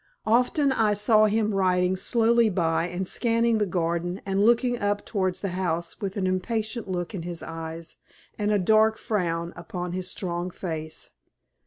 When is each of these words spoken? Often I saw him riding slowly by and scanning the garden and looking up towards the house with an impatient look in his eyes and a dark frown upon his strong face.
Often 0.25 0.71
I 0.71 0.95
saw 0.95 1.27
him 1.27 1.53
riding 1.53 1.95
slowly 1.95 2.49
by 2.49 2.87
and 2.87 3.07
scanning 3.07 3.59
the 3.59 3.67
garden 3.67 4.19
and 4.25 4.43
looking 4.43 4.79
up 4.79 5.05
towards 5.05 5.41
the 5.41 5.49
house 5.49 6.01
with 6.01 6.17
an 6.17 6.25
impatient 6.25 6.89
look 6.89 7.13
in 7.13 7.21
his 7.21 7.43
eyes 7.43 7.97
and 8.35 8.51
a 8.51 8.57
dark 8.57 8.97
frown 8.97 9.53
upon 9.55 9.91
his 9.91 10.09
strong 10.09 10.49
face. 10.49 11.11